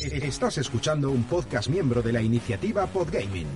Estás 0.00 0.56
escuchando 0.56 1.10
un 1.10 1.24
podcast 1.24 1.68
miembro 1.68 2.00
de 2.00 2.10
la 2.10 2.22
iniciativa 2.22 2.86
Podgaming. 2.86 3.46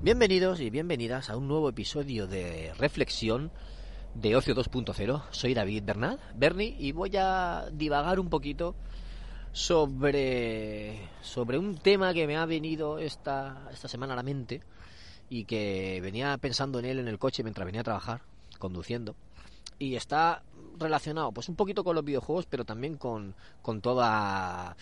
Bienvenidos 0.00 0.60
y 0.60 0.70
bienvenidas 0.70 1.28
a 1.28 1.36
un 1.36 1.46
nuevo 1.46 1.68
episodio 1.68 2.26
de 2.26 2.72
Reflexión 2.78 3.50
de 4.14 4.36
Ocio 4.36 4.54
2.0. 4.54 5.22
Soy 5.30 5.54
David 5.54 5.84
Bernal, 5.84 6.18
Bernie, 6.34 6.76
y 6.78 6.92
voy 6.92 7.16
a 7.16 7.68
divagar 7.72 8.20
un 8.20 8.28
poquito 8.28 8.74
sobre, 9.52 11.08
sobre 11.22 11.58
un 11.58 11.76
tema 11.76 12.12
que 12.14 12.26
me 12.26 12.36
ha 12.36 12.46
venido 12.46 12.98
esta, 12.98 13.68
esta 13.72 13.88
semana 13.88 14.12
a 14.12 14.16
la 14.16 14.22
mente 14.22 14.62
y 15.30 15.44
que 15.44 16.00
venía 16.02 16.36
pensando 16.38 16.78
en 16.78 16.84
él 16.84 16.98
en 16.98 17.08
el 17.08 17.18
coche 17.18 17.42
mientras 17.42 17.66
venía 17.66 17.82
a 17.82 17.84
trabajar, 17.84 18.22
conduciendo. 18.58 19.14
Y 19.78 19.94
está 19.94 20.42
relacionado 20.78 21.32
pues 21.32 21.48
un 21.48 21.56
poquito 21.56 21.84
con 21.84 21.94
los 21.94 22.04
videojuegos, 22.04 22.46
pero 22.46 22.64
también 22.64 22.96
con, 22.96 23.34
con 23.62 23.80
toda 23.80 24.76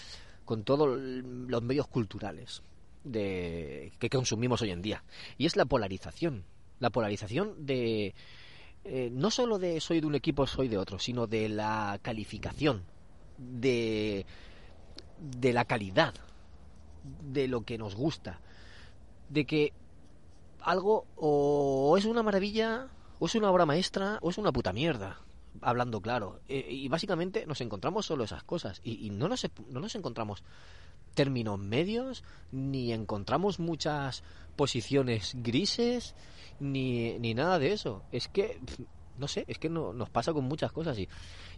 con 0.44 0.62
todos 0.62 0.96
los 0.96 1.62
medios 1.62 1.88
culturales 1.88 2.62
de, 3.05 3.92
que 3.98 4.08
consumimos 4.08 4.62
hoy 4.62 4.70
en 4.70 4.83
día. 4.83 5.02
Y 5.38 5.46
es 5.46 5.56
la 5.56 5.64
polarización. 5.64 6.44
La 6.78 6.90
polarización 6.90 7.66
de, 7.66 8.14
eh, 8.89 9.11
no 9.12 9.31
solo 9.31 9.59
de 9.59 9.81
soy 9.81 10.01
de 10.01 10.06
un 10.06 10.15
equipo, 10.15 10.47
soy 10.47 10.69
de 10.69 10.79
otro, 10.79 10.98
sino 10.98 11.27
de 11.27 11.48
la 11.48 11.98
calificación, 12.03 12.83
de, 13.39 14.25
de 15.19 15.53
la 15.53 15.65
calidad, 15.65 16.15
de 17.33 17.48
lo 17.48 17.64
que 17.64 17.79
nos 17.79 17.95
gusta, 17.95 18.41
de 19.29 19.45
que 19.45 19.73
algo 20.61 21.07
o 21.17 21.97
es 21.98 22.05
una 22.05 22.23
maravilla, 22.23 22.89
o 23.19 23.27
es 23.27 23.34
una 23.34 23.51
obra 23.51 23.67
maestra, 23.67 24.19
o 24.23 24.31
es 24.31 24.39
una 24.39 24.53
puta 24.53 24.73
mierda, 24.73 25.20
hablando 25.61 26.01
claro. 26.01 26.41
Eh, 26.48 26.67
y 26.70 26.89
básicamente 26.89 27.47
nos 27.47 27.61
encontramos 27.61 28.07
solo 28.07 28.25
esas 28.25 28.42
cosas, 28.42 28.81
y, 28.84 29.07
y 29.07 29.11
no, 29.11 29.29
nos, 29.29 29.47
no 29.69 29.81
nos 29.81 29.95
encontramos 29.95 30.42
términos 31.14 31.59
medios, 31.59 32.23
ni 32.53 32.92
encontramos 32.92 33.59
muchas 33.59 34.23
posiciones 34.55 35.33
grises, 35.37 36.14
ni, 36.60 37.18
ni 37.18 37.34
nada 37.34 37.58
de 37.58 37.72
eso. 37.72 38.02
Es 38.12 38.28
que, 38.28 38.60
no 39.18 39.28
sé, 39.28 39.44
es 39.48 39.58
que 39.58 39.68
no, 39.68 39.92
nos 39.92 40.10
pasa 40.10 40.32
con 40.32 40.44
muchas 40.44 40.72
cosas 40.72 40.98
y, 40.98 41.08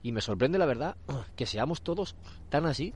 y 0.03 0.13
me 0.13 0.21
sorprende 0.21 0.59
la 0.59 0.67
verdad 0.67 0.97
que 1.37 1.47
seamos 1.47 1.83
todos 1.83 2.17
tan 2.49 2.67
así 2.67 2.95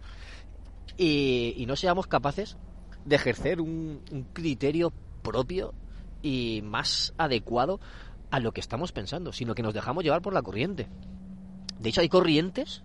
y, 0.96 1.54
y 1.56 1.66
no 1.66 1.76
seamos 1.76 2.06
capaces 2.06 2.56
de 3.04 3.16
ejercer 3.16 3.60
un, 3.60 4.00
un 4.10 4.24
criterio 4.32 4.92
propio 5.22 5.74
y 6.22 6.60
más 6.62 7.14
adecuado 7.18 7.80
a 8.30 8.40
lo 8.40 8.52
que 8.52 8.60
estamos 8.60 8.92
pensando, 8.92 9.32
sino 9.32 9.54
que 9.54 9.62
nos 9.62 9.74
dejamos 9.74 10.04
llevar 10.04 10.22
por 10.22 10.32
la 10.32 10.42
corriente. 10.42 10.88
De 11.78 11.88
hecho, 11.88 12.00
hay 12.00 12.08
corrientes 12.08 12.82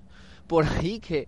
por 0.48 0.66
ahí 0.66 1.00
que 1.00 1.28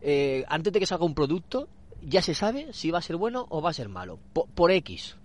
eh, 0.00 0.44
antes 0.48 0.72
de 0.72 0.80
que 0.80 0.86
salga 0.86 1.04
un 1.04 1.14
producto 1.14 1.68
ya 2.02 2.22
se 2.22 2.34
sabe 2.34 2.72
si 2.72 2.90
va 2.90 2.98
a 2.98 3.02
ser 3.02 3.16
bueno 3.16 3.46
o 3.50 3.60
va 3.60 3.70
a 3.70 3.74
ser 3.74 3.88
malo, 3.88 4.18
por, 4.32 4.46
por, 4.48 4.70
X, 4.70 5.16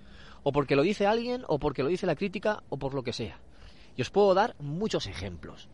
o 0.47 0.51
porque 0.51 0.75
lo 0.75 0.83
dice 0.83 1.07
alguien, 1.07 1.43
o 1.47 1.57
porque 1.57 1.81
lo 1.81 1.89
dice 1.89 2.05
la 2.05 2.15
crítica, 2.15 2.61
o 2.69 2.77
por 2.77 2.93
lo 2.93 3.01
que 3.01 3.13
sea. 3.13 3.39
Y 3.97 4.03
os 4.03 4.11
puedo 4.11 4.35
dar 4.35 4.55
muchos 4.59 5.07
ejemplos. 5.07 5.69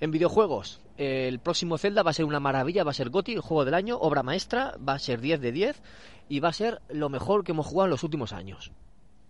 En 0.00 0.10
videojuegos, 0.10 0.82
el 0.98 1.38
próximo 1.38 1.78
Zelda 1.78 2.02
va 2.02 2.10
a 2.10 2.12
ser 2.12 2.26
una 2.26 2.38
maravilla, 2.38 2.84
va 2.84 2.90
a 2.90 2.94
ser 2.94 3.08
GOTY, 3.08 3.32
el 3.32 3.40
juego 3.40 3.64
del 3.64 3.72
año, 3.72 3.96
obra 3.96 4.22
maestra, 4.22 4.76
va 4.86 4.92
a 4.92 4.98
ser 4.98 5.22
10 5.22 5.40
de 5.40 5.52
10 5.52 5.82
y 6.28 6.40
va 6.40 6.50
a 6.50 6.52
ser 6.52 6.82
lo 6.90 7.08
mejor 7.08 7.42
que 7.42 7.52
hemos 7.52 7.64
jugado 7.64 7.86
en 7.86 7.92
los 7.92 8.04
últimos 8.04 8.34
años. 8.34 8.70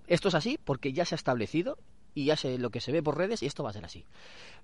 Esto 0.09 0.27
es 0.27 0.35
así 0.35 0.59
porque 0.65 0.93
ya 0.93 1.05
se 1.05 1.15
ha 1.15 1.17
establecido 1.17 1.79
y 2.13 2.25
ya 2.25 2.37
sé 2.37 2.59
lo 2.59 2.71
que 2.71 2.81
se 2.81 2.91
ve 2.91 3.05
por 3.05 3.17
redes 3.17 3.41
y 3.45 3.47
esto 3.47 3.63
va 3.63 3.71
a 3.71 3.75
ser 3.75 3.85
así. 3.85 4.05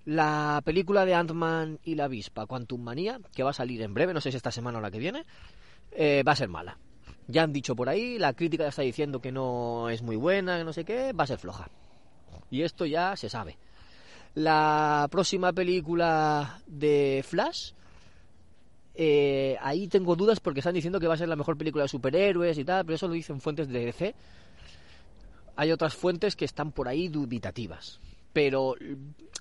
La 0.05 0.62
película 0.65 1.05
de 1.05 1.15
Ant-Man 1.15 1.79
y 1.85 1.95
la 1.95 2.06
avispa, 2.06 2.47
Quantum 2.47 2.83
Manía, 2.83 3.21
que 3.37 3.45
va 3.45 3.50
a 3.50 3.55
salir 3.55 3.83
en 3.83 3.95
breve, 3.95 4.15
no 4.15 4.21
sé 4.21 4.33
si 4.33 4.37
esta 4.37 4.50
semana 4.50 4.79
o 4.79 4.81
la 4.81 4.91
que 4.91 4.99
viene, 4.99 5.23
eh, 5.93 6.25
va 6.27 6.33
a 6.33 6.37
ser 6.37 6.49
mala. 6.49 6.77
Ya 7.28 7.43
han 7.43 7.53
dicho 7.53 7.77
por 7.77 7.91
ahí, 7.91 8.19
la 8.19 8.33
crítica 8.33 8.65
ya 8.65 8.71
está 8.71 8.83
diciendo 8.83 9.21
que 9.21 9.31
no 9.31 9.91
es 9.91 10.00
muy 10.00 10.16
buena, 10.16 10.56
que 10.56 10.65
no 10.65 10.72
sé 10.72 10.84
qué, 10.84 11.12
va 11.12 11.25
a 11.25 11.27
ser 11.27 11.39
floja. 11.39 11.69
Y 12.50 12.62
esto 12.62 12.87
ya 12.87 13.15
se 13.16 13.28
sabe. 13.28 13.59
La 14.34 15.06
próxima 15.11 15.53
película 15.53 16.62
de 16.67 17.22
Flash, 17.27 17.72
eh, 18.94 19.56
ahí 19.61 19.88
tengo 19.88 20.17
dudas 20.17 20.41
porque 20.41 20.61
están 20.61 20.75
diciendo 20.75 20.99
que 20.99 21.06
va 21.06 21.15
a 21.15 21.19
ser 21.19 21.28
la 21.28 21.37
mejor 21.37 21.59
película 21.59 21.84
de 21.84 21.88
superhéroes 21.88 22.56
y 22.56 22.65
tal, 22.65 22.87
pero 22.87 22.97
eso 22.97 23.09
lo 23.09 23.15
dicen 23.15 23.43
fuentes 23.43 23.69
de 23.69 23.84
DC. 23.84 24.15
Hay 25.56 25.71
otras 25.71 25.94
fuentes 25.94 26.34
que 26.34 26.47
están 26.47 26.72
por 26.72 26.88
ahí 26.88 27.09
dubitativas. 27.09 28.00
Pero 28.33 28.75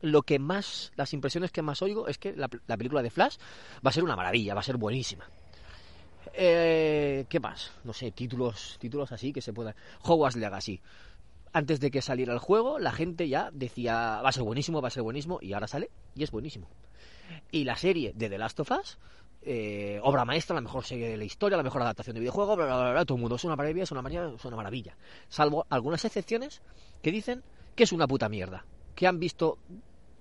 lo 0.02 0.24
que 0.24 0.40
más, 0.40 0.92
las 0.96 1.14
impresiones 1.14 1.52
que 1.52 1.62
más 1.62 1.82
oigo 1.82 2.08
es 2.08 2.18
que 2.18 2.36
la, 2.36 2.50
la 2.68 2.76
película 2.76 3.02
de 3.02 3.12
Flash 3.12 3.38
va 3.86 3.92
a 3.92 3.94
ser 3.94 4.04
una 4.04 4.16
maravilla, 4.16 4.56
va 4.56 4.60
a 4.60 4.64
ser 4.64 4.78
buenísima. 4.78 5.26
Eh, 6.34 7.26
¿Qué 7.30 7.40
más? 7.40 7.72
No 7.84 7.94
sé, 7.94 8.12
títulos, 8.12 8.78
títulos 8.80 9.12
así 9.12 9.34
que 9.34 9.42
se 9.42 9.54
puedan. 9.54 9.76
Hogwarts 10.04 10.38
Legacy. 10.38 10.82
Antes 11.54 11.80
de 11.80 11.92
que 11.92 12.02
saliera 12.02 12.34
el 12.34 12.40
juego, 12.40 12.78
la 12.80 12.92
gente 12.92 13.28
ya 13.30 13.50
decía, 13.52 14.22
va 14.22 14.30
a 14.30 14.32
ser 14.32 14.44
buenísimo, 14.44 14.82
va 14.82 14.90
a 14.90 14.92
ser 14.92 15.04
buenísimo, 15.04 15.40
y 15.42 15.54
ahora 15.54 15.68
sale 15.68 15.90
y 16.16 16.24
es 16.24 16.32
buenísimo. 16.32 16.70
Y 17.52 17.64
la 17.64 17.76
serie 17.78 18.14
de 18.16 18.30
The 18.30 18.38
Last 18.38 18.60
of 18.60 18.72
Us, 18.72 18.98
eh, 19.42 20.00
obra 20.04 20.26
maestra, 20.26 20.56
la 20.56 20.62
mejor 20.62 20.84
serie 20.84 21.10
de 21.10 21.18
la 21.18 21.24
historia, 21.24 21.58
la 21.58 21.64
mejor 21.64 21.82
adaptación 21.82 22.14
de 22.14 22.20
videojuego, 22.20 22.56
bla, 22.56 22.66
bla, 22.66 22.78
bla, 22.78 22.92
bla, 22.92 23.06
todo 23.06 23.16
el 23.16 23.22
mundo 23.22 23.38
es 23.38 23.44
una 23.44 23.56
maravilla, 23.56 23.84
es 23.84 23.92
una 23.92 24.02
maravilla, 24.02 24.36
es 24.36 24.46
una 24.46 24.58
maravilla. 24.58 24.98
Salvo 25.30 25.66
algunas 25.70 26.04
excepciones 26.06 26.62
que 27.02 27.12
dicen 27.12 27.44
que 27.76 27.84
es 27.84 27.92
una 27.92 28.08
puta 28.08 28.30
mierda, 28.30 28.66
que 28.94 29.08
han 29.08 29.20
visto 29.20 29.58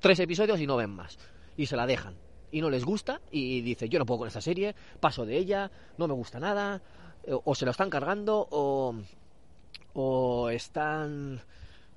tres 0.01 0.21
episodios 0.21 0.61
y 0.61 0.67
no 0.67 0.77
ven 0.77 0.91
más, 0.91 1.19
y 1.57 1.67
se 1.67 1.77
la 1.77 1.87
dejan 1.87 2.17
y 2.57 2.63
no 2.63 2.71
les 2.71 2.87
gusta 2.87 3.21
y 3.31 3.61
dice 3.61 3.87
yo 3.91 3.99
no 3.99 4.07
puedo 4.07 4.21
con 4.21 4.29
esta 4.29 4.41
serie, 4.41 4.75
paso 4.99 5.27
de 5.27 5.37
ella, 5.37 5.71
no 5.99 6.09
me 6.09 6.15
gusta 6.15 6.41
nada, 6.41 6.81
o 7.45 7.55
se 7.55 7.67
lo 7.67 7.71
están 7.71 7.91
cargando 7.91 8.49
o, 8.51 8.95
o 9.93 10.49
están... 10.49 11.43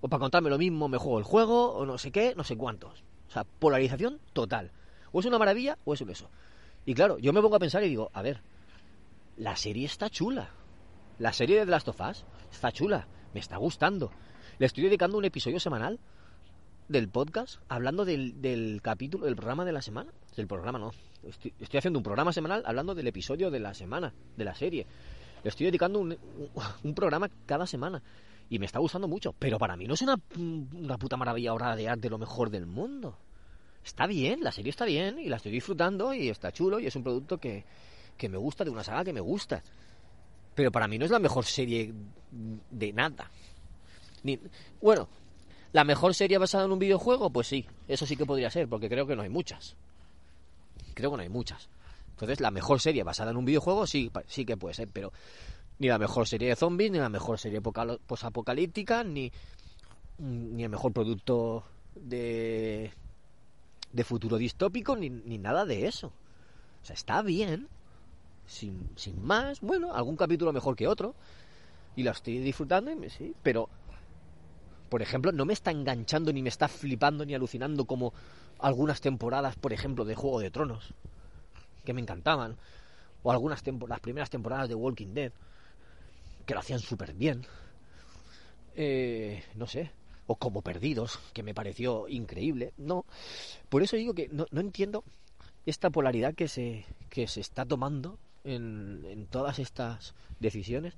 o 0.01 0.09
para 0.09 0.19
contarme 0.19 0.49
lo 0.49 0.57
mismo 0.57 0.89
me 0.89 0.97
juego 0.97 1.17
el 1.17 1.23
juego 1.23 1.75
o 1.75 1.85
no 1.85 1.97
sé 1.97 2.11
qué, 2.11 2.33
no 2.35 2.43
sé 2.43 2.57
cuántos. 2.57 3.05
O 3.29 3.31
sea, 3.31 3.45
polarización 3.45 4.19
total. 4.33 4.71
O 5.13 5.21
es 5.21 5.25
una 5.25 5.39
maravilla 5.39 5.77
o 5.85 5.93
es 5.93 6.01
un 6.01 6.09
eso. 6.09 6.29
Y 6.85 6.93
claro, 6.93 7.19
yo 7.19 7.31
me 7.31 7.41
pongo 7.41 7.55
a 7.55 7.59
pensar 7.59 7.81
y 7.83 7.87
digo, 7.87 8.11
a 8.13 8.21
ver, 8.21 8.41
la 9.37 9.55
serie 9.55 9.85
está 9.85 10.09
chula. 10.09 10.49
La 11.19 11.31
serie 11.31 11.57
de 11.57 11.65
The 11.65 11.71
Last 11.71 11.87
of 11.87 12.01
Us 12.01 12.25
está 12.51 12.73
chula, 12.73 13.07
me 13.33 13.39
está 13.39 13.55
gustando. 13.55 14.11
Le 14.57 14.65
estoy 14.65 14.83
dedicando 14.83 15.17
un 15.17 15.23
episodio 15.23 15.61
semanal 15.61 16.01
del 16.89 17.07
podcast 17.07 17.61
hablando 17.69 18.03
del, 18.03 18.41
del, 18.41 18.81
capítulo, 18.81 19.25
del 19.25 19.35
programa 19.35 19.63
de 19.63 19.71
la 19.71 19.81
semana. 19.81 20.11
Del 20.35 20.47
programa 20.47 20.79
no. 20.79 20.91
Estoy, 21.23 21.53
haciendo 21.77 21.99
un 21.99 22.03
programa 22.03 22.33
semanal 22.33 22.63
hablando 22.65 22.95
del 22.95 23.07
episodio 23.07 23.51
de 23.51 23.59
la 23.59 23.73
semana, 23.73 24.13
de 24.35 24.43
la 24.43 24.55
serie. 24.55 24.85
Le 25.43 25.49
estoy 25.49 25.67
dedicando 25.67 25.99
un, 25.99 26.17
un 26.83 26.93
programa 26.95 27.29
cada 27.45 27.65
semana. 27.65 28.01
Y 28.49 28.57
me 28.57 28.65
está 28.65 28.79
gustando 28.79 29.07
mucho. 29.07 29.33
Pero 29.37 29.59
para 29.59 29.77
mí 29.77 29.85
no 29.85 29.93
es 29.93 30.01
una, 30.01 30.19
una 30.35 30.97
puta 30.97 31.15
maravilla 31.15 31.53
obra 31.53 31.75
de 31.75 31.87
arte 31.87 32.09
lo 32.09 32.17
mejor 32.17 32.49
del 32.49 32.65
mundo. 32.65 33.17
Está 33.85 34.07
bien, 34.07 34.43
la 34.43 34.51
serie 34.51 34.71
está 34.71 34.85
bien 34.85 35.19
y 35.19 35.29
la 35.29 35.37
estoy 35.37 35.51
disfrutando 35.51 36.13
y 36.13 36.29
está 36.29 36.51
chulo 36.51 36.79
y 36.79 36.87
es 36.87 36.95
un 36.95 37.03
producto 37.03 37.37
que, 37.37 37.63
que 38.17 38.27
me 38.27 38.37
gusta, 38.37 38.63
de 38.63 38.71
una 38.71 38.83
saga 38.83 39.05
que 39.05 39.13
me 39.13 39.21
gusta. 39.21 39.63
Pero 40.55 40.71
para 40.71 40.87
mí 40.87 40.97
no 40.97 41.05
es 41.05 41.11
la 41.11 41.19
mejor 41.19 41.45
serie 41.45 41.93
de 42.71 42.93
nada. 42.93 43.29
Ni, 44.23 44.39
bueno, 44.81 45.07
¿La 45.71 45.83
mejor 45.83 46.15
serie 46.15 46.37
basada 46.37 46.65
en 46.65 46.71
un 46.71 46.79
videojuego? 46.79 47.29
Pues 47.29 47.47
sí, 47.47 47.65
eso 47.87 48.05
sí 48.05 48.15
que 48.15 48.25
podría 48.25 48.49
ser, 48.49 48.67
porque 48.67 48.89
creo 48.89 49.05
que 49.05 49.15
no 49.15 49.21
hay 49.21 49.29
muchas. 49.29 49.75
Creo 50.95 51.11
que 51.11 51.17
no 51.17 51.23
hay 51.23 51.29
muchas. 51.29 51.69
Entonces, 52.11 52.41
la 52.41 52.51
mejor 52.51 52.81
serie 52.81 53.03
basada 53.03 53.31
en 53.31 53.37
un 53.37 53.45
videojuego 53.45 53.87
sí, 53.87 54.11
sí 54.27 54.45
que 54.45 54.57
puede 54.57 54.73
ser, 54.73 54.89
pero 54.91 55.13
ni 55.77 55.87
la 55.87 55.97
mejor 55.97 56.27
serie 56.27 56.49
de 56.49 56.55
zombies, 56.55 56.91
ni 56.91 56.97
la 56.97 57.09
mejor 57.09 57.39
serie 57.39 57.61
posapocalíptica, 57.61 59.03
ni, 59.03 59.31
ni 60.17 60.63
el 60.63 60.69
mejor 60.69 60.91
producto 60.91 61.63
de, 61.95 62.91
de 63.93 64.03
futuro 64.03 64.37
distópico 64.37 64.95
ni, 64.95 65.09
ni 65.09 65.37
nada 65.37 65.65
de 65.65 65.87
eso. 65.87 66.07
O 66.81 66.85
sea, 66.85 66.93
está 66.93 67.21
bien, 67.21 67.67
sin, 68.45 68.89
sin 68.95 69.23
más, 69.23 69.61
bueno, 69.61 69.93
algún 69.93 70.17
capítulo 70.17 70.51
mejor 70.51 70.75
que 70.75 70.87
otro, 70.87 71.15
y 71.95 72.03
lo 72.03 72.11
estoy 72.11 72.39
disfrutando, 72.39 72.91
sí, 73.09 73.33
pero, 73.43 73.69
por 74.89 75.01
ejemplo, 75.01 75.31
no 75.31 75.45
me 75.45 75.53
está 75.53 75.71
enganchando, 75.71 76.33
ni 76.33 76.41
me 76.41 76.49
está 76.49 76.67
flipando, 76.67 77.25
ni 77.25 77.33
alucinando 77.33 77.85
como 77.85 78.13
algunas 78.59 79.01
temporadas, 79.01 79.55
por 79.55 79.73
ejemplo, 79.73 80.05
de 80.05 80.15
Juego 80.15 80.39
de 80.39 80.51
Tronos, 80.51 80.93
que 81.85 81.93
me 81.93 82.01
encantaban, 82.01 82.57
o 83.23 83.31
algunas 83.31 83.63
las 83.87 83.99
primeras 83.99 84.29
temporadas 84.29 84.67
de 84.67 84.75
Walking 84.75 85.13
Dead, 85.13 85.31
que 86.45 86.53
lo 86.53 86.59
hacían 86.59 86.79
súper 86.79 87.13
bien. 87.13 87.45
Eh, 88.75 89.43
no 89.55 89.67
sé, 89.67 89.91
o 90.27 90.35
como 90.35 90.61
Perdidos, 90.61 91.19
que 91.33 91.43
me 91.43 91.53
pareció 91.53 92.07
increíble. 92.07 92.73
No, 92.77 93.05
por 93.69 93.83
eso 93.83 93.95
digo 93.95 94.13
que 94.13 94.29
no, 94.29 94.45
no 94.51 94.61
entiendo 94.61 95.03
esta 95.65 95.89
polaridad 95.89 96.35
que 96.35 96.47
se, 96.47 96.85
que 97.09 97.27
se 97.27 97.41
está 97.41 97.65
tomando 97.65 98.19
en, 98.43 99.03
en 99.05 99.27
todas 99.27 99.59
estas 99.59 100.15
decisiones 100.39 100.95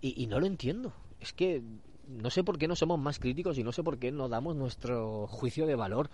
y, 0.00 0.20
y, 0.22 0.26
no 0.26 0.40
lo 0.40 0.46
entiendo. 0.46 0.92
Es 1.20 1.32
que 1.32 1.62
no 2.08 2.30
sé 2.30 2.44
por 2.44 2.58
qué 2.58 2.68
no 2.68 2.76
somos 2.76 2.98
más 2.98 3.18
críticos 3.18 3.58
y 3.58 3.64
no 3.64 3.72
sé 3.72 3.82
por 3.82 3.98
qué 3.98 4.12
no 4.12 4.28
damos 4.28 4.56
nuestro 4.56 5.26
juicio 5.26 5.66
de 5.66 5.74
valor 5.74 6.10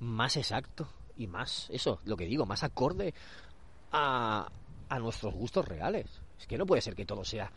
más 0.00 0.36
exacto 0.36 0.88
y 1.16 1.26
más, 1.26 1.68
eso, 1.70 2.00
lo 2.04 2.16
que 2.16 2.26
digo, 2.26 2.46
más 2.46 2.62
acorde 2.62 3.12
a, 3.92 4.50
a 4.88 4.98
nuestros 4.98 5.34
gustos 5.34 5.66
reales. 5.66 6.06
Es 6.38 6.46
que 6.46 6.56
no 6.56 6.66
puede 6.66 6.80
ser 6.80 6.94
que 6.94 7.04
todo 7.04 7.24
sea 7.24 7.50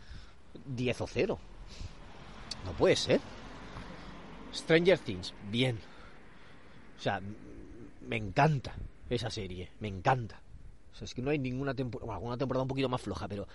10 0.66 1.00
o 1.00 1.06
0. 1.06 1.38
No 2.64 2.72
puede 2.72 2.96
ser. 2.96 3.20
Stranger 4.52 4.98
Things, 4.98 5.32
bien. 5.50 5.78
O 6.98 7.00
sea, 7.00 7.20
me 8.06 8.16
encanta 8.16 8.74
esa 9.08 9.30
serie, 9.30 9.70
me 9.80 9.88
encanta. 9.88 10.40
O 10.92 10.96
sea, 10.96 11.04
es 11.04 11.14
que 11.14 11.22
no 11.22 11.30
hay 11.30 11.38
ninguna 11.38 11.74
temporada, 11.74 12.06
bueno, 12.06 12.18
alguna 12.18 12.36
temporada 12.36 12.62
un 12.62 12.68
poquito 12.68 12.88
más 12.88 13.00
floja, 13.00 13.28
pero 13.28 13.46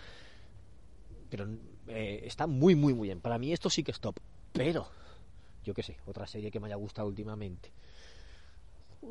pero 1.29 1.47
eh, 1.87 2.21
está 2.25 2.47
muy, 2.47 2.75
muy, 2.75 2.93
muy 2.93 3.07
bien. 3.07 3.21
Para 3.21 3.37
mí 3.37 3.53
esto 3.53 3.69
sí 3.69 3.83
que 3.83 3.91
es 3.91 3.99
top. 3.99 4.19
Pero, 4.53 4.87
yo 5.63 5.73
qué 5.73 5.83
sé, 5.83 5.97
otra 6.05 6.27
serie 6.27 6.51
que 6.51 6.59
me 6.59 6.67
haya 6.67 6.75
gustado 6.75 7.07
últimamente. 7.07 7.71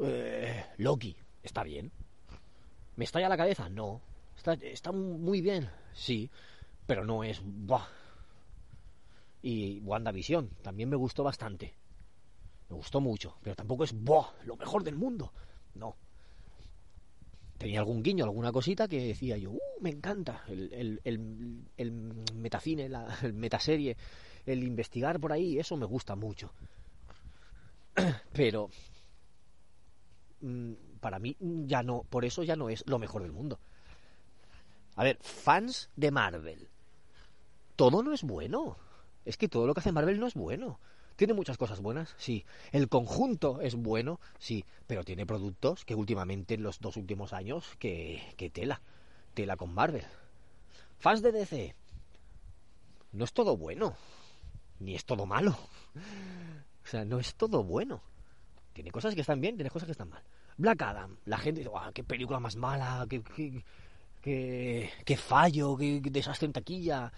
Eh, 0.02 0.64
Loki, 0.78 1.16
está 1.42 1.62
bien. 1.62 1.90
¿Me 2.96 3.04
estalla 3.04 3.28
la 3.28 3.36
cabeza? 3.36 3.68
No. 3.68 4.00
Está, 4.36 4.54
está 4.54 4.92
muy 4.92 5.40
bien, 5.40 5.70
sí. 5.92 6.30
Pero 6.86 7.04
no 7.04 7.24
es... 7.24 7.40
¡buah! 7.44 7.86
Y 9.42 9.80
WandaVision 9.80 10.50
también 10.62 10.88
me 10.88 10.96
gustó 10.96 11.22
bastante. 11.22 11.74
Me 12.68 12.76
gustó 12.76 13.00
mucho, 13.00 13.36
pero 13.42 13.54
tampoco 13.54 13.84
es 13.84 13.92
¡buah! 13.92 14.32
lo 14.44 14.56
mejor 14.56 14.82
del 14.82 14.96
mundo. 14.96 15.32
No. 15.74 15.96
Tenía 17.58 17.80
algún 17.80 18.02
guiño, 18.02 18.24
alguna 18.24 18.52
cosita 18.52 18.86
que 18.86 19.08
decía 19.08 19.36
yo, 19.36 19.52
uh, 19.52 19.60
me 19.80 19.90
encanta 19.90 20.44
el, 20.48 20.72
el, 20.72 21.00
el, 21.04 21.64
el 21.76 21.92
metacine, 22.34 22.88
la 22.88 23.18
el 23.22 23.32
metaserie, 23.32 23.96
el 24.44 24.62
investigar 24.62 25.18
por 25.18 25.32
ahí, 25.32 25.58
eso 25.58 25.76
me 25.76 25.86
gusta 25.86 26.14
mucho. 26.16 26.52
Pero 28.32 28.68
mm, 30.40 30.72
para 31.00 31.18
mí 31.18 31.36
ya 31.40 31.82
no, 31.82 32.02
por 32.02 32.24
eso 32.24 32.42
ya 32.42 32.56
no 32.56 32.68
es 32.68 32.84
lo 32.86 32.98
mejor 32.98 33.22
del 33.22 33.32
mundo. 33.32 33.58
A 34.96 35.04
ver, 35.04 35.18
fans 35.20 35.90
de 35.96 36.10
Marvel, 36.10 36.68
todo 37.76 38.02
no 38.02 38.12
es 38.12 38.22
bueno. 38.22 38.76
Es 39.24 39.36
que 39.36 39.48
todo 39.48 39.66
lo 39.66 39.74
que 39.74 39.80
hace 39.80 39.92
Marvel 39.92 40.20
no 40.20 40.26
es 40.26 40.34
bueno. 40.34 40.78
Tiene 41.16 41.32
muchas 41.32 41.56
cosas 41.56 41.80
buenas, 41.80 42.14
sí. 42.18 42.44
El 42.72 42.88
conjunto 42.88 43.60
es 43.60 43.74
bueno, 43.74 44.20
sí. 44.38 44.64
Pero 44.86 45.02
tiene 45.02 45.26
productos 45.26 45.84
que 45.84 45.94
últimamente, 45.94 46.54
en 46.54 46.62
los 46.62 46.78
dos 46.80 46.96
últimos 46.96 47.32
años, 47.32 47.74
que, 47.78 48.22
tela. 48.52 48.80
Tela 49.34 49.56
con 49.56 49.72
Marvel. 49.74 50.04
Fans 50.98 51.22
de 51.22 51.32
DC. 51.32 51.74
No 53.12 53.24
es 53.24 53.32
todo 53.32 53.56
bueno. 53.56 53.96
Ni 54.78 54.94
es 54.94 55.04
todo 55.04 55.26
malo. 55.26 55.56
O 56.84 56.88
sea, 56.88 57.04
no 57.04 57.18
es 57.18 57.34
todo 57.34 57.64
bueno. 57.64 58.00
Tiene 58.72 58.92
cosas 58.92 59.16
que 59.16 59.22
están 59.22 59.40
bien, 59.40 59.56
tiene 59.56 59.70
cosas 59.70 59.86
que 59.86 59.90
están 59.90 60.08
mal. 60.08 60.22
Black 60.56 60.82
Adam. 60.82 61.16
La 61.24 61.36
gente 61.36 61.62
dice, 61.62 61.72
qué 61.92 62.04
película 62.04 62.38
más 62.38 62.54
mala, 62.54 63.04
qué, 63.10 63.24
qué, 64.22 65.16
fallo, 65.16 65.76
qué 65.76 66.00
desastre 66.00 66.46
en 66.46 66.52
taquilla 66.52 67.12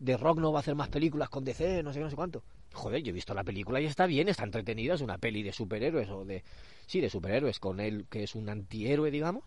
de 0.00 0.16
Rock 0.16 0.38
no 0.40 0.50
va 0.50 0.58
a 0.58 0.62
hacer 0.62 0.74
más 0.74 0.88
películas 0.88 1.28
con 1.28 1.44
DC, 1.44 1.84
no 1.84 1.92
sé 1.92 2.00
qué, 2.00 2.04
no 2.04 2.10
sé 2.10 2.16
cuánto. 2.16 2.42
Joder, 2.72 3.02
yo 3.02 3.10
he 3.10 3.12
visto 3.12 3.34
la 3.34 3.44
película 3.44 3.80
y 3.80 3.86
está 3.86 4.06
bien, 4.06 4.28
está 4.28 4.44
entretenida, 4.44 4.94
es 4.94 5.00
una 5.00 5.18
peli 5.18 5.42
de 5.42 5.52
superhéroes 5.52 6.08
o 6.08 6.24
de... 6.24 6.42
Sí, 6.86 7.00
de 7.00 7.10
superhéroes, 7.10 7.60
con 7.60 7.80
él 7.80 8.06
que 8.08 8.22
es 8.22 8.34
un 8.34 8.48
antihéroe, 8.48 9.10
digamos. 9.10 9.44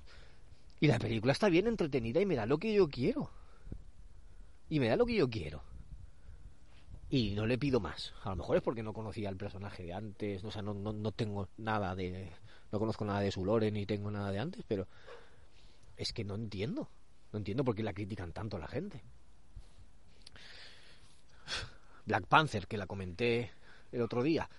Y 0.79 0.87
la 0.87 0.99
película 0.99 1.33
está 1.33 1.49
bien 1.49 1.67
entretenida 1.67 2.21
y 2.21 2.25
me 2.25 2.35
da 2.35 2.45
lo 2.45 2.57
que 2.57 2.73
yo 2.73 2.87
quiero. 2.87 3.31
Y 4.69 4.79
me 4.79 4.87
da 4.87 4.95
lo 4.95 5.05
que 5.05 5.15
yo 5.15 5.29
quiero. 5.29 5.63
Y 7.09 7.33
no 7.35 7.45
le 7.45 7.57
pido 7.57 7.79
más. 7.79 8.13
A 8.23 8.29
lo 8.31 8.37
mejor 8.37 8.57
es 8.57 8.63
porque 8.63 8.83
no 8.83 8.93
conocía 8.93 9.29
al 9.29 9.37
personaje 9.37 9.83
de 9.83 9.93
antes, 9.93 10.43
o 10.43 10.51
sea, 10.51 10.61
no, 10.61 10.73
no, 10.73 10.91
no 10.91 11.11
tengo 11.11 11.49
nada 11.57 11.95
de... 11.95 12.31
No 12.71 12.79
conozco 12.79 13.05
nada 13.05 13.21
de 13.21 13.31
su 13.31 13.45
lore 13.45 13.71
ni 13.71 13.85
tengo 13.85 14.11
nada 14.11 14.31
de 14.31 14.39
antes, 14.39 14.63
pero... 14.67 14.87
Es 15.97 16.13
que 16.13 16.23
no 16.23 16.35
entiendo. 16.35 16.89
No 17.31 17.37
entiendo 17.37 17.63
por 17.63 17.75
qué 17.75 17.83
la 17.83 17.93
critican 17.93 18.33
tanto 18.33 18.57
a 18.57 18.59
la 18.59 18.67
gente. 18.67 19.03
Black 22.05 22.25
Panther, 22.27 22.67
que 22.67 22.77
la 22.77 22.87
comenté 22.87 23.51
el 23.91 24.01
otro 24.01 24.23
día. 24.23 24.49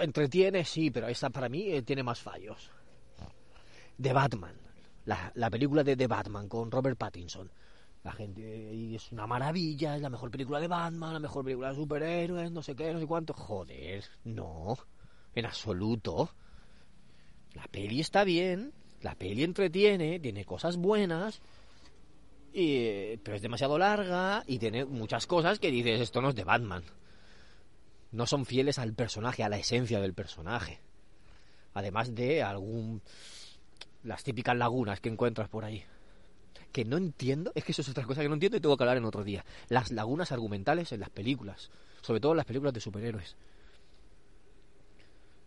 entretiene, 0.00 0.64
sí, 0.64 0.90
pero 0.90 1.08
esta 1.08 1.30
para 1.30 1.48
mí 1.48 1.70
eh, 1.70 1.82
tiene 1.82 2.02
más 2.02 2.20
fallos. 2.20 2.70
The 4.00 4.12
Batman, 4.12 4.54
la, 5.06 5.32
la, 5.34 5.50
película 5.50 5.82
de 5.82 5.96
The 5.96 6.06
Batman 6.06 6.48
con 6.48 6.70
Robert 6.70 6.98
Pattinson. 6.98 7.50
La 8.04 8.12
gente 8.12 8.72
y 8.72 8.94
es 8.94 9.10
una 9.10 9.26
maravilla, 9.26 9.96
es 9.96 10.02
la 10.02 10.10
mejor 10.10 10.30
película 10.30 10.60
de 10.60 10.68
Batman, 10.68 11.14
la 11.14 11.20
mejor 11.20 11.44
película 11.44 11.70
de 11.70 11.74
superhéroes, 11.74 12.52
no 12.52 12.62
sé 12.62 12.76
qué, 12.76 12.92
no 12.92 13.00
sé 13.00 13.06
cuánto. 13.06 13.32
Joder, 13.32 14.04
no, 14.24 14.76
en 15.34 15.46
absoluto. 15.46 16.30
La 17.54 17.64
peli 17.64 18.00
está 18.00 18.22
bien, 18.22 18.72
la 19.00 19.14
peli 19.14 19.42
entretiene, 19.42 20.20
tiene 20.20 20.44
cosas 20.44 20.76
buenas, 20.76 21.40
y, 22.58 23.18
pero 23.18 23.36
es 23.36 23.42
demasiado 23.42 23.76
larga 23.76 24.42
y 24.46 24.58
tiene 24.58 24.86
muchas 24.86 25.26
cosas 25.26 25.58
que 25.58 25.70
dices, 25.70 26.00
esto 26.00 26.22
no 26.22 26.30
es 26.30 26.34
de 26.34 26.44
Batman. 26.44 26.82
No 28.12 28.26
son 28.26 28.46
fieles 28.46 28.78
al 28.78 28.94
personaje, 28.94 29.44
a 29.44 29.50
la 29.50 29.58
esencia 29.58 30.00
del 30.00 30.14
personaje. 30.14 30.80
Además 31.74 32.14
de 32.14 32.42
algún... 32.42 33.02
las 34.04 34.24
típicas 34.24 34.56
lagunas 34.56 35.00
que 35.00 35.10
encuentras 35.10 35.50
por 35.50 35.66
ahí. 35.66 35.84
Que 36.72 36.86
no 36.86 36.96
entiendo, 36.96 37.52
es 37.54 37.62
que 37.62 37.72
eso 37.72 37.82
es 37.82 37.90
otra 37.90 38.04
cosa 38.04 38.22
que 38.22 38.28
no 38.28 38.34
entiendo 38.34 38.56
y 38.56 38.60
tengo 38.60 38.78
que 38.78 38.84
hablar 38.84 38.96
en 38.96 39.04
otro 39.04 39.22
día. 39.22 39.44
Las 39.68 39.92
lagunas 39.92 40.32
argumentales 40.32 40.92
en 40.92 41.00
las 41.00 41.10
películas, 41.10 41.70
sobre 42.00 42.20
todo 42.20 42.32
en 42.32 42.38
las 42.38 42.46
películas 42.46 42.72
de 42.72 42.80
superhéroes. 42.80 43.36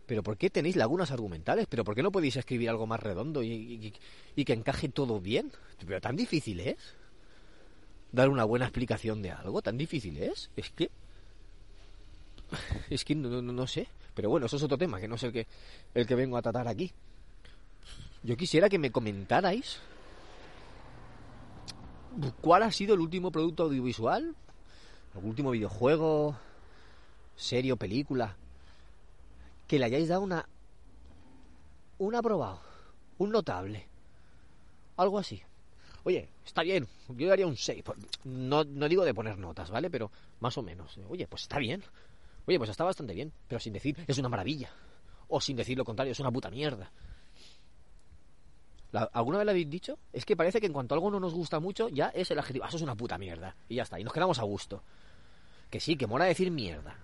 ¿Pero 0.06 0.22
por 0.22 0.38
qué 0.38 0.48
tenéis 0.48 0.76
lagunas 0.76 1.10
argumentales? 1.10 1.66
¿Pero 1.68 1.82
por 1.82 1.96
qué 1.96 2.04
no 2.04 2.12
podéis 2.12 2.36
escribir 2.36 2.70
algo 2.70 2.86
más 2.86 3.00
redondo 3.00 3.42
y, 3.42 3.50
y, 3.50 3.92
y 4.36 4.44
que 4.44 4.52
encaje 4.52 4.88
todo 4.88 5.20
bien? 5.20 5.50
¿Pero 5.84 6.00
tan 6.00 6.14
difícil 6.14 6.60
es? 6.60 6.99
Dar 8.12 8.28
una 8.28 8.44
buena 8.44 8.66
explicación 8.66 9.22
de 9.22 9.30
algo 9.30 9.62
tan 9.62 9.76
difícil 9.76 10.16
es 10.18 10.50
es 10.56 10.70
que 10.70 10.90
es 12.90 13.04
que 13.04 13.14
no, 13.14 13.28
no, 13.28 13.52
no, 13.52 13.66
sé. 13.66 13.86
Pero 14.14 14.28
bueno 14.28 14.46
eso 14.46 14.56
es 14.56 14.62
otro 14.62 14.76
tema 14.76 15.00
que 15.00 15.08
no 15.08 15.16
sé 15.16 15.26
el 15.26 15.32
que 15.32 15.46
el 15.94 16.06
que 16.06 16.14
vengo 16.14 16.36
a 16.36 16.42
tratar 16.42 16.68
aquí. 16.68 16.92
Yo 18.22 18.36
quisiera 18.36 18.68
que 18.68 18.78
me 18.78 18.90
comentarais 18.90 19.80
cuál 22.40 22.62
ha 22.64 22.72
sido 22.72 22.94
el 22.94 23.00
último 23.00 23.30
producto 23.30 23.64
audiovisual 23.64 24.34
el 25.14 25.24
último 25.24 25.50
videojuego 25.50 26.36
serie 27.36 27.72
o 27.72 27.76
película 27.76 28.36
que 29.66 29.78
le 29.78 29.86
hayáis 29.86 30.08
dado 30.08 30.22
una 30.22 30.48
un 31.98 32.14
aprobado 32.14 32.60
un 33.18 33.30
notable 33.30 33.86
algo 34.96 35.18
así 35.18 35.42
oye, 36.04 36.28
está 36.44 36.62
bien, 36.62 36.86
yo 37.08 37.28
daría 37.28 37.46
un 37.46 37.56
6. 37.56 37.84
No, 38.24 38.64
no 38.64 38.88
digo 38.88 39.04
de 39.04 39.14
poner 39.14 39.38
notas, 39.38 39.70
¿vale? 39.70 39.90
Pero 39.90 40.10
más 40.40 40.56
o 40.58 40.62
menos. 40.62 40.98
Oye, 41.08 41.26
pues 41.26 41.42
está 41.42 41.58
bien. 41.58 41.82
Oye, 42.46 42.58
pues 42.58 42.70
está 42.70 42.84
bastante 42.84 43.14
bien. 43.14 43.32
Pero 43.48 43.60
sin 43.60 43.72
decir, 43.72 43.96
es 44.06 44.18
una 44.18 44.28
maravilla. 44.28 44.70
O 45.28 45.40
sin 45.40 45.56
decir 45.56 45.76
lo 45.76 45.84
contrario, 45.84 46.12
es 46.12 46.20
una 46.20 46.30
puta 46.30 46.50
mierda. 46.50 46.90
¿La, 48.92 49.02
¿Alguna 49.12 49.38
vez 49.38 49.44
lo 49.44 49.50
habéis 49.52 49.70
dicho? 49.70 49.98
Es 50.12 50.24
que 50.24 50.36
parece 50.36 50.60
que 50.60 50.66
en 50.66 50.72
cuanto 50.72 50.94
algo 50.94 51.10
no 51.10 51.20
nos 51.20 51.34
gusta 51.34 51.60
mucho, 51.60 51.88
ya 51.88 52.08
es 52.08 52.30
el 52.30 52.38
adjetivo. 52.38 52.64
Ah, 52.64 52.68
eso 52.68 52.78
es 52.78 52.82
una 52.82 52.96
puta 52.96 53.18
mierda. 53.18 53.56
Y 53.68 53.76
ya 53.76 53.84
está. 53.84 54.00
Y 54.00 54.04
nos 54.04 54.12
quedamos 54.12 54.38
a 54.38 54.42
gusto. 54.42 54.82
Que 55.70 55.78
sí, 55.78 55.96
que 55.96 56.06
mola 56.06 56.24
decir 56.24 56.50
mierda. 56.50 56.96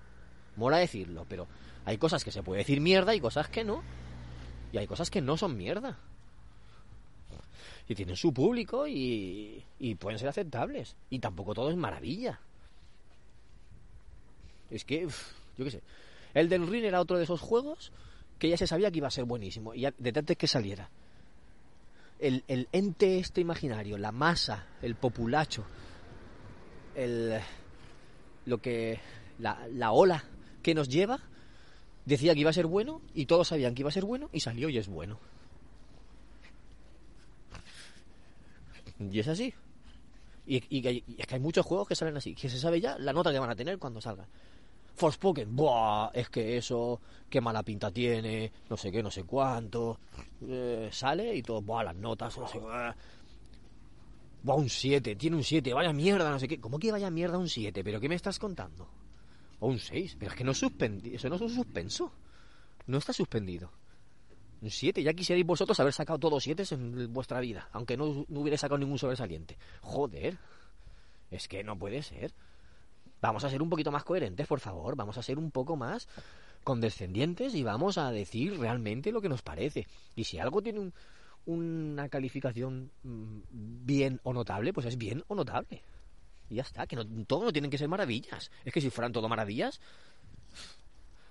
Mola 0.57 0.79
decirlo, 0.79 1.26
pero 1.29 1.47
hay 1.85 1.99
cosas 1.99 2.25
que 2.25 2.33
se 2.33 2.43
puede 2.43 2.61
decir 2.61 2.81
mierda 2.81 3.15
y 3.15 3.21
cosas 3.21 3.49
que 3.49 3.62
no. 3.62 3.83
Y 4.73 4.79
hay 4.79 4.87
cosas 4.87 5.11
que 5.11 5.21
no 5.21 5.37
son 5.37 5.57
mierda 5.57 5.99
y 7.88 7.95
tienen 7.95 8.16
su 8.16 8.33
público 8.33 8.87
y, 8.87 9.64
pueden 9.99 10.19
ser 10.19 10.28
aceptables. 10.28 10.97
Y 11.11 11.19
tampoco 11.19 11.55
todo 11.55 11.71
es 11.71 11.76
maravilla. 11.76 12.40
Es 14.71 14.85
que, 14.85 15.07
yo 15.57 15.64
qué 15.64 15.71
sé. 15.71 15.83
El 16.35 16.49
del 16.49 16.66
Ring 16.66 16.85
era 16.85 17.00
otro 17.00 17.16
de 17.16 17.25
esos 17.25 17.40
juegos 17.40 17.93
que 18.38 18.49
ya 18.49 18.57
se 18.57 18.66
sabía 18.66 18.90
que 18.90 18.99
iba 18.99 19.09
a 19.09 19.12
ser 19.12 19.25
buenísimo, 19.25 19.75
y 19.75 19.87
desde 19.99 20.19
antes 20.19 20.37
que 20.37 20.47
saliera. 20.47 20.90
El, 22.19 22.45
el 22.49 22.69
ente 22.73 23.19
este 23.19 23.40
imaginario, 23.40 23.97
la 23.97 24.12
masa, 24.12 24.66
el 24.83 24.95
populacho, 24.95 25.64
el, 26.95 27.38
lo 28.45 28.59
que, 28.59 29.00
la 29.38 29.93
ola 29.93 30.25
que 30.62 30.75
nos 30.75 30.88
lleva, 30.88 31.21
decía 32.05 32.35
que 32.35 32.40
iba 32.40 32.50
a 32.50 32.55
ser 32.55 32.66
bueno, 32.66 33.00
y 33.14 33.26
todos 33.26 33.49
sabían 33.49 33.75
que 33.75 33.83
iba 33.83 33.88
a 33.88 33.93
ser 33.93 34.05
bueno, 34.05 34.28
y 34.33 34.40
salió 34.40 34.69
y 34.69 34.78
es 34.78 34.88
bueno. 34.88 35.19
Y 38.99 39.19
es 39.19 39.29
así. 39.29 39.53
Y, 40.47 40.57
y, 40.69 40.88
y, 40.88 41.05
es 41.19 41.26
que 41.26 41.35
hay 41.35 41.41
muchos 41.41 41.67
juegos 41.67 41.88
que 41.88 41.97
salen 41.97 42.17
así, 42.17 42.35
que 42.35 42.49
se 42.49 42.59
sabe 42.59 42.81
ya 42.81 42.97
la 42.99 43.12
nota 43.12 43.33
que 43.33 43.38
van 43.38 43.50
a 43.50 43.57
tener 43.57 43.79
cuando 43.79 44.00
salgan. 44.00 44.26
Forspoken, 44.95 45.55
¡buah! 45.55 46.11
Es 46.15 46.31
que 46.31 46.57
eso, 46.57 47.00
qué 47.29 47.41
mala 47.41 47.62
pinta 47.62 47.91
tiene, 47.91 48.50
no 48.71 48.76
sé 48.76 48.91
qué, 48.91 49.03
no 49.03 49.11
sé 49.11 49.25
cuánto. 49.25 49.99
Eh, 50.41 50.88
sale 50.91 51.35
y 51.35 51.43
todo, 51.43 51.61
¡buah! 51.61 51.85
Las 51.85 51.97
notas, 51.97 52.38
no 52.38 52.47
sé 52.47 52.59
qué. 52.59 52.65
¡Buah! 54.43 54.57
Un 54.57 54.71
7, 54.71 55.17
tiene 55.17 55.37
un 55.37 55.45
7, 55.45 55.75
vaya 55.75 55.93
mierda, 55.93 56.31
no 56.31 56.38
sé 56.38 56.49
qué. 56.49 56.61
¿Cómo 56.61 56.79
que 56.79 56.93
vaya 56.93 57.11
mierda 57.11 57.37
un 57.37 57.49
7? 57.49 57.83
¿Pero 57.83 58.00
qué 58.00 58.09
me 58.09 58.15
estás 58.15 58.38
contando? 58.38 58.88
O 59.59 59.69
un 59.69 59.79
6, 59.79 60.17
pero 60.19 60.31
es 60.31 60.38
que 60.38 60.45
no 60.45 60.55
suspendi 60.55 61.15
eso 61.15 61.29
no 61.29 61.35
es 61.37 61.43
un 61.43 61.50
suspenso. 61.50 62.12
No 62.87 62.99
está 62.99 63.12
suspendido. 63.12 63.71
Un 64.67 64.71
7, 64.71 65.01
ya 65.01 65.15
quisierais 65.15 65.47
vosotros 65.47 65.79
haber 65.79 65.93
sacado 65.93 66.19
todos 66.19 66.43
7 66.43 66.65
en 66.73 67.13
vuestra 67.13 67.39
vida, 67.39 67.69
aunque 67.71 67.97
no, 67.97 68.27
no 68.27 68.41
hubierais 68.41 68.61
sacado 68.61 68.79
ningún 68.79 68.99
sobresaliente. 68.99 69.57
Joder, 69.81 70.39
es 71.31 71.47
que 71.47 71.63
no 71.63 71.79
puede 71.79 72.03
ser. 72.03 72.33
Vamos 73.21 73.45
a 73.45 73.49
ser 73.49 73.63
un 73.63 73.71
poquito 73.71 73.93
más 73.93 74.03
coherentes, 74.03 74.45
por 74.49 74.59
favor. 74.59 74.97
Vamos 74.97 75.19
a 75.19 75.23
ser 75.23 75.39
un 75.39 75.53
poco 75.53 75.77
más 75.77 76.09
condescendientes 76.65 77.55
y 77.55 77.63
vamos 77.63 77.97
a 77.97 78.11
decir 78.11 78.59
realmente 78.59 79.13
lo 79.13 79.21
que 79.21 79.29
nos 79.29 79.41
parece. 79.41 79.87
Y 80.17 80.25
si 80.25 80.41
algo 80.41 80.61
tiene 80.61 80.81
un, 80.81 80.93
una 81.45 82.09
calificación 82.09 82.91
mm, 83.05 83.39
bien 83.87 84.21
o 84.25 84.33
notable, 84.33 84.73
pues 84.73 84.87
es 84.87 84.99
bien 84.99 85.23
o 85.29 85.37
notable. 85.37 85.85
Y 86.51 86.57
ya 86.57 86.63
está, 86.63 86.89
que 86.89 86.97
no, 86.97 87.07
todo 87.25 87.45
no 87.45 87.53
tienen 87.53 87.71
que 87.71 87.79
ser 87.79 87.89
maravillas. 87.89 88.51
Es 88.65 88.73
que 88.73 88.81
si 88.81 88.91
fueran 88.91 89.13
todo 89.13 89.29
maravillas, 89.29 89.81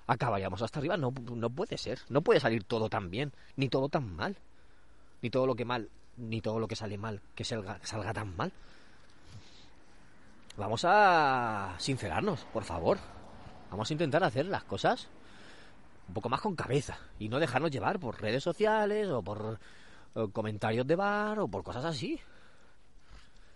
acabaríamos 0.07 0.61
hasta 0.61 0.79
arriba. 0.79 0.97
No, 0.97 1.11
no 1.11 1.49
puede 1.49 1.77
ser. 1.77 1.99
No 2.09 2.21
puede 2.21 2.39
salir 2.39 2.63
todo 2.63 2.89
tan 2.89 3.09
bien, 3.09 3.33
ni 3.55 3.69
todo 3.69 3.89
tan 3.89 4.15
mal. 4.15 4.37
Ni 5.21 5.29
todo 5.29 5.47
lo 5.47 5.55
que 5.55 5.65
mal, 5.65 5.89
ni 6.17 6.41
todo 6.41 6.59
lo 6.59 6.67
que 6.67 6.75
sale 6.75 6.97
mal, 6.97 7.21
que 7.33 7.43
salga, 7.43 7.79
salga 7.83 8.13
tan 8.13 8.35
mal. 8.35 8.51
Vamos 10.57 10.85
a 10.85 11.75
sincerarnos, 11.79 12.41
por 12.53 12.63
favor. 12.63 12.97
Vamos 13.71 13.89
a 13.89 13.93
intentar 13.93 14.23
hacer 14.23 14.45
las 14.45 14.63
cosas 14.63 15.09
un 16.07 16.13
poco 16.13 16.29
más 16.29 16.41
con 16.41 16.55
cabeza 16.55 16.99
y 17.17 17.29
no 17.29 17.39
dejarnos 17.39 17.71
llevar 17.71 17.99
por 17.99 18.21
redes 18.21 18.43
sociales 18.43 19.09
o 19.09 19.23
por 19.23 19.59
eh, 20.15 20.27
comentarios 20.31 20.85
de 20.85 20.95
bar 20.95 21.39
o 21.39 21.47
por 21.47 21.63
cosas 21.63 21.83
así. 21.83 22.19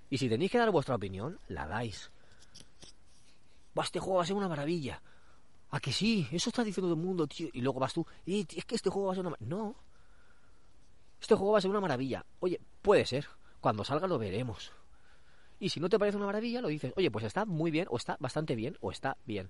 Y 0.10 0.18
si 0.18 0.28
tenéis 0.28 0.52
que 0.52 0.58
dar 0.58 0.72
vuestra 0.72 0.96
opinión, 0.96 1.40
la 1.48 1.68
dais. 1.68 2.12
Este 3.82 4.00
juego 4.00 4.18
va 4.18 4.24
a 4.24 4.26
ser 4.26 4.36
una 4.36 4.50
maravilla. 4.50 5.02
¿A 5.72 5.80
que 5.80 5.92
sí? 5.92 6.28
Eso 6.32 6.50
está 6.50 6.64
diciendo 6.64 6.88
todo 6.88 7.00
el 7.00 7.06
mundo, 7.06 7.28
tío. 7.28 7.50
Y 7.54 7.62
luego 7.62 7.80
vas 7.80 7.94
tú, 7.94 8.06
eh, 8.26 8.46
es 8.56 8.66
que 8.66 8.76
este 8.76 8.90
juego 8.90 9.08
va 9.08 9.14
a 9.14 9.16
ser 9.16 9.26
una... 9.26 9.36
No. 9.40 9.76
Este 11.22 11.36
juego 11.36 11.52
va 11.52 11.60
a 11.60 11.62
ser 11.62 11.70
una 11.70 11.82
maravilla. 11.82 12.26
Oye, 12.40 12.60
puede 12.82 13.06
ser. 13.06 13.28
Cuando 13.60 13.84
salga 13.84 14.08
lo 14.08 14.18
veremos. 14.18 14.72
Y 15.60 15.70
si 15.70 15.80
no 15.80 15.90
te 15.90 16.00
parece 16.00 16.18
una 16.18 16.26
maravilla, 16.26 16.62
lo 16.62 16.70
dices, 16.70 16.94
oye, 16.96 17.12
pues 17.12 17.26
está 17.26 17.46
muy 17.46 17.70
bien, 17.70 17.88
o 17.90 17.98
está 17.98 18.16
bastante 18.20 18.56
bien, 18.56 18.78
o 18.80 18.92
está 18.92 19.18
bien. 19.26 19.50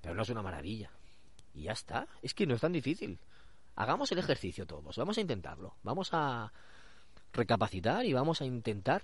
Pero 0.00 0.14
no 0.14 0.22
es 0.22 0.28
una 0.28 0.42
maravilla. 0.42 0.90
Y 1.54 1.62
ya 1.62 1.72
está. 1.72 2.08
Es 2.22 2.34
que 2.34 2.46
no 2.46 2.54
es 2.54 2.60
tan 2.60 2.72
difícil. 2.72 3.18
Hagamos 3.76 4.10
el 4.12 4.18
ejercicio 4.18 4.66
todos. 4.66 4.96
Vamos 4.96 5.16
a 5.16 5.20
intentarlo. 5.20 5.76
Vamos 5.84 6.10
a 6.12 6.52
recapacitar 7.32 8.04
y 8.04 8.12
vamos 8.12 8.40
a 8.40 8.44
intentar 8.44 9.02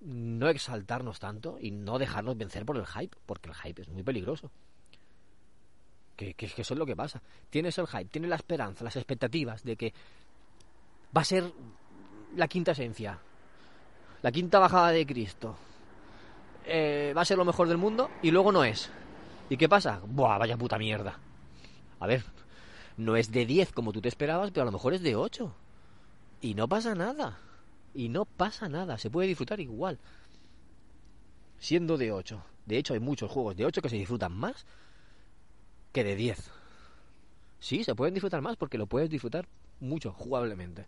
no 0.00 0.48
exaltarnos 0.48 1.18
tanto 1.18 1.56
y 1.58 1.70
no 1.70 1.98
dejarnos 1.98 2.36
vencer 2.36 2.66
por 2.66 2.76
el 2.76 2.86
hype, 2.86 3.16
porque 3.24 3.48
el 3.48 3.54
hype 3.54 3.82
es 3.82 3.88
muy 3.88 4.02
peligroso. 4.02 4.50
Que, 6.16 6.34
que, 6.34 6.48
que 6.48 6.62
eso 6.62 6.74
es 6.74 6.78
lo 6.78 6.86
que 6.86 6.96
pasa. 6.96 7.20
Tienes 7.50 7.76
el 7.78 7.86
hype, 7.86 8.06
tienes 8.06 8.30
la 8.30 8.36
esperanza, 8.36 8.84
las 8.84 8.96
expectativas 8.96 9.62
de 9.62 9.76
que 9.76 9.92
va 11.16 11.20
a 11.20 11.24
ser 11.24 11.52
la 12.34 12.48
quinta 12.48 12.72
esencia, 12.72 13.18
la 14.22 14.32
quinta 14.32 14.58
bajada 14.58 14.90
de 14.90 15.06
Cristo, 15.06 15.56
eh, 16.64 17.12
va 17.16 17.22
a 17.22 17.24
ser 17.24 17.38
lo 17.38 17.44
mejor 17.44 17.68
del 17.68 17.78
mundo 17.78 18.10
y 18.22 18.30
luego 18.30 18.50
no 18.50 18.64
es. 18.64 18.90
¿Y 19.48 19.56
qué 19.56 19.68
pasa? 19.68 20.00
Buah, 20.04 20.38
vaya 20.38 20.56
puta 20.56 20.78
mierda. 20.78 21.18
A 22.00 22.06
ver, 22.06 22.24
no 22.96 23.16
es 23.16 23.30
de 23.30 23.46
10 23.46 23.72
como 23.72 23.92
tú 23.92 24.00
te 24.00 24.08
esperabas, 24.08 24.50
pero 24.50 24.62
a 24.62 24.66
lo 24.66 24.72
mejor 24.72 24.94
es 24.94 25.02
de 25.02 25.16
8. 25.16 25.54
Y 26.40 26.54
no 26.54 26.68
pasa 26.68 26.94
nada. 26.94 27.38
Y 27.94 28.08
no 28.08 28.24
pasa 28.24 28.68
nada, 28.68 28.98
se 28.98 29.10
puede 29.10 29.28
disfrutar 29.28 29.60
igual. 29.60 29.98
Siendo 31.58 31.96
de 31.96 32.12
8. 32.12 32.42
De 32.66 32.78
hecho, 32.78 32.94
hay 32.94 33.00
muchos 33.00 33.30
juegos 33.30 33.56
de 33.56 33.64
8 33.64 33.80
que 33.80 33.88
se 33.88 33.96
disfrutan 33.96 34.32
más 34.32 34.66
que 35.96 36.04
de 36.04 36.14
10. 36.14 36.50
Sí, 37.58 37.82
se 37.82 37.94
pueden 37.94 38.12
disfrutar 38.12 38.42
más 38.42 38.58
porque 38.58 38.76
lo 38.76 38.86
puedes 38.86 39.08
disfrutar 39.08 39.48
mucho 39.80 40.12
jugablemente. 40.12 40.84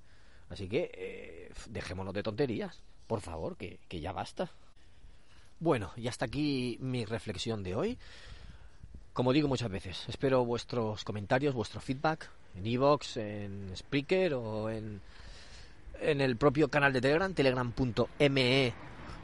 Así 0.50 0.68
que 0.68 0.90
eh, 0.92 1.50
dejémonos 1.70 2.12
de 2.12 2.22
tonterías, 2.22 2.82
por 3.06 3.22
favor, 3.22 3.56
que, 3.56 3.80
que 3.88 4.00
ya 4.00 4.12
basta. 4.12 4.50
Bueno, 5.60 5.92
y 5.96 6.08
hasta 6.08 6.26
aquí 6.26 6.76
mi 6.82 7.06
reflexión 7.06 7.62
de 7.62 7.74
hoy. 7.74 7.98
Como 9.14 9.32
digo 9.32 9.48
muchas 9.48 9.70
veces, 9.70 10.04
espero 10.10 10.44
vuestros 10.44 11.04
comentarios, 11.04 11.54
vuestro 11.54 11.80
feedback 11.80 12.28
en 12.54 12.66
Evox, 12.66 13.16
en 13.16 13.72
Spreaker 13.74 14.34
o 14.34 14.68
en, 14.68 15.00
en 16.02 16.20
el 16.20 16.36
propio 16.36 16.68
canal 16.68 16.92
de 16.92 17.00
Telegram, 17.00 17.32
telegram.me 17.32 18.74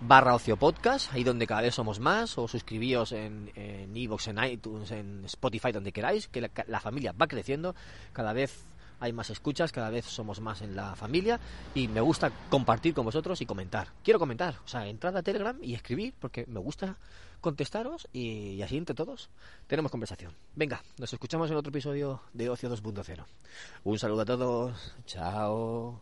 barra 0.00 0.34
ocio 0.34 0.56
podcast, 0.56 1.12
ahí 1.12 1.24
donde 1.24 1.46
cada 1.46 1.62
vez 1.62 1.74
somos 1.74 2.00
más, 2.00 2.36
o 2.38 2.48
suscribíos 2.48 3.12
en 3.12 3.50
Evox, 3.94 4.28
en, 4.28 4.42
iTunes, 4.44 4.90
en 4.90 5.24
Spotify, 5.24 5.72
donde 5.72 5.92
queráis, 5.92 6.28
que 6.28 6.40
la, 6.40 6.50
la 6.66 6.80
familia 6.80 7.12
va 7.12 7.26
creciendo, 7.26 7.74
cada 8.12 8.32
vez 8.32 8.64
hay 9.00 9.12
más 9.12 9.30
escuchas, 9.30 9.72
cada 9.72 9.90
vez 9.90 10.06
somos 10.06 10.40
más 10.40 10.62
en 10.62 10.76
la 10.76 10.96
familia 10.96 11.38
y 11.74 11.88
me 11.88 12.00
gusta 12.00 12.32
compartir 12.48 12.94
con 12.94 13.04
vosotros 13.04 13.40
y 13.40 13.46
comentar. 13.46 13.88
Quiero 14.02 14.18
comentar, 14.18 14.56
o 14.64 14.68
sea, 14.68 14.86
entrad 14.86 15.16
a 15.16 15.22
Telegram 15.22 15.58
y 15.62 15.74
escribir 15.74 16.14
porque 16.18 16.46
me 16.46 16.60
gusta 16.60 16.96
contestaros 17.40 18.08
y 18.12 18.62
así 18.62 18.78
entre 18.78 18.94
todos 18.94 19.28
tenemos 19.66 19.90
conversación. 19.90 20.32
Venga, 20.54 20.82
nos 20.98 21.12
escuchamos 21.12 21.50
en 21.50 21.56
otro 21.56 21.70
episodio 21.70 22.22
de 22.32 22.48
Ocio 22.48 22.70
2.0. 22.70 23.24
Un 23.84 23.98
saludo 23.98 24.22
a 24.22 24.24
todos, 24.24 24.94
chao. 25.04 26.00